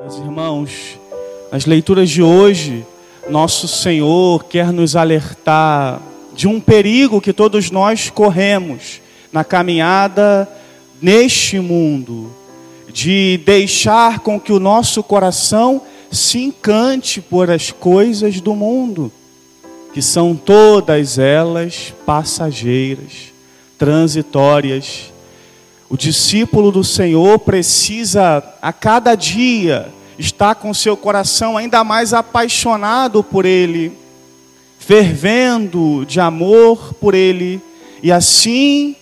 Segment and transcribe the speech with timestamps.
[0.00, 0.98] Meus irmãos,
[1.50, 2.86] nas leituras de hoje,
[3.28, 6.00] nosso Senhor quer nos alertar
[6.34, 9.00] de um perigo que todos nós corremos
[9.32, 10.48] na caminhada
[11.02, 12.30] neste mundo,
[12.92, 15.82] de deixar com que o nosso coração
[16.12, 19.10] se encante por as coisas do mundo,
[19.92, 23.32] que são todas elas passageiras,
[23.76, 25.12] transitórias.
[25.90, 33.24] O discípulo do Senhor precisa a cada dia estar com seu coração ainda mais apaixonado
[33.24, 33.92] por Ele,
[34.78, 37.58] fervendo de amor por Ele
[38.02, 38.96] e assim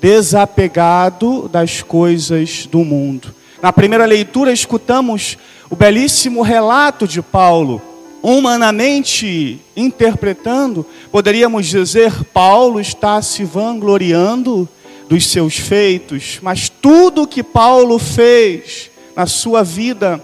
[0.00, 3.34] desapegado das coisas do mundo.
[3.60, 5.36] Na primeira leitura, escutamos
[5.68, 7.82] o belíssimo relato de Paulo.
[8.22, 14.68] Humanamente interpretando, poderíamos dizer: Paulo está se vangloriando
[15.10, 20.22] dos seus feitos, mas tudo que Paulo fez na sua vida,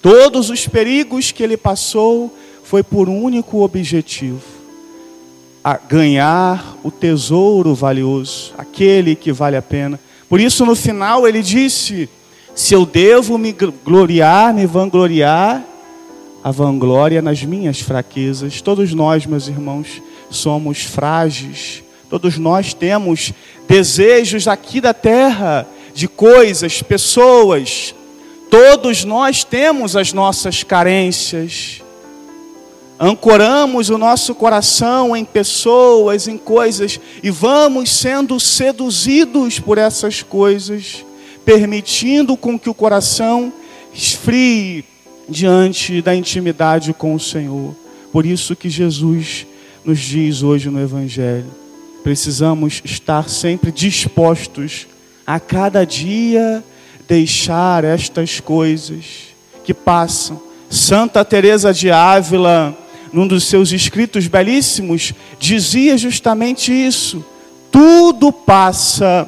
[0.00, 4.40] todos os perigos que ele passou, foi por um único objetivo:
[5.64, 9.98] a ganhar o tesouro valioso, aquele que vale a pena.
[10.28, 12.08] Por isso, no final, ele disse:
[12.54, 13.52] se eu devo me
[13.84, 15.64] gloriar, me vangloriar,
[16.44, 18.60] a vanglória nas minhas fraquezas.
[18.60, 21.83] Todos nós, meus irmãos, somos frágeis.
[22.14, 23.32] Todos nós temos
[23.66, 27.92] desejos aqui da terra, de coisas, pessoas.
[28.48, 31.82] Todos nós temos as nossas carências.
[33.00, 41.04] Ancoramos o nosso coração em pessoas, em coisas, e vamos sendo seduzidos por essas coisas
[41.44, 43.52] permitindo com que o coração
[43.92, 44.84] esfrie
[45.28, 47.74] diante da intimidade com o Senhor.
[48.12, 49.48] Por isso que Jesus
[49.84, 51.63] nos diz hoje no Evangelho:
[52.04, 54.86] precisamos estar sempre dispostos
[55.26, 56.62] a cada dia
[57.08, 60.40] deixar estas coisas que passam.
[60.68, 62.76] Santa Teresa de Ávila,
[63.10, 67.24] num dos seus escritos belíssimos, dizia justamente isso:
[67.72, 69.26] tudo passa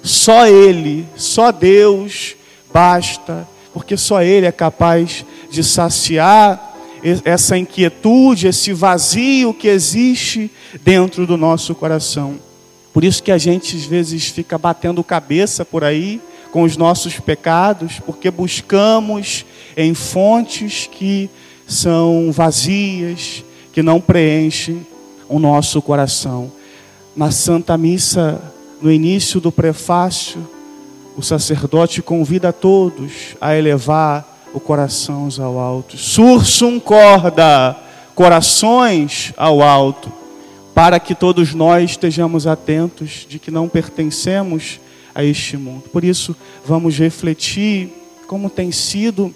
[0.00, 2.36] só Ele, só Deus
[2.72, 6.75] basta, porque só Ele é capaz de saciar
[7.24, 10.50] essa inquietude, esse vazio que existe
[10.82, 12.36] dentro do nosso coração.
[12.92, 16.20] Por isso que a gente às vezes fica batendo cabeça por aí
[16.50, 19.44] com os nossos pecados, porque buscamos
[19.76, 21.28] em fontes que
[21.66, 24.86] são vazias, que não preenchem
[25.28, 26.50] o nosso coração.
[27.14, 28.40] Na Santa Missa
[28.80, 30.46] no início do prefácio,
[31.16, 35.98] o sacerdote convida a todos a elevar o ao alto.
[35.98, 37.76] Sursum corda,
[38.14, 40.10] corações ao alto,
[40.74, 44.80] para que todos nós estejamos atentos de que não pertencemos
[45.14, 45.84] a este mundo.
[45.92, 46.34] Por isso,
[46.64, 47.90] vamos refletir
[48.26, 49.34] como tem sido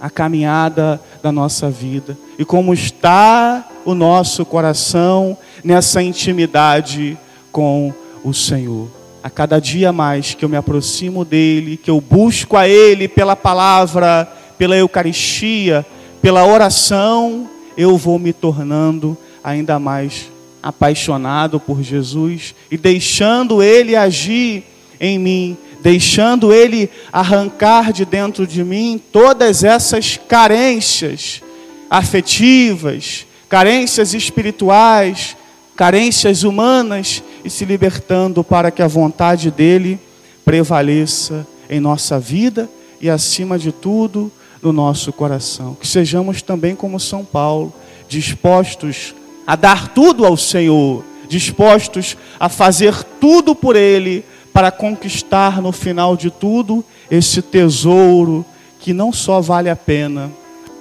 [0.00, 7.18] a caminhada da nossa vida e como está o nosso coração nessa intimidade
[7.50, 7.92] com
[8.22, 8.88] o Senhor.
[9.22, 13.34] A cada dia mais que eu me aproximo dEle, que eu busco a Ele pela
[13.34, 15.86] palavra, pela Eucaristia,
[16.22, 20.30] pela oração, eu vou me tornando ainda mais
[20.62, 24.64] apaixonado por Jesus e deixando Ele agir
[25.00, 31.42] em mim, deixando Ele arrancar de dentro de mim todas essas carências
[31.88, 35.36] afetivas, carências espirituais,
[35.76, 40.00] carências humanas e se libertando para que a vontade dele
[40.44, 42.68] prevaleça em nossa vida
[43.00, 44.32] e, acima de tudo,
[44.66, 45.76] no nosso coração.
[45.80, 47.72] Que sejamos também como São Paulo,
[48.08, 49.14] dispostos
[49.46, 56.16] a dar tudo ao Senhor, dispostos a fazer tudo por Ele, para conquistar no final
[56.16, 58.44] de tudo esse tesouro
[58.80, 60.32] que não só vale a pena,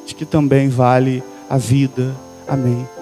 [0.02, 2.16] mas que também vale a vida.
[2.48, 2.95] Amém.